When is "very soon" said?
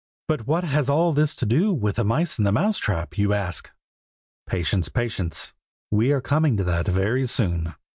6.87-7.75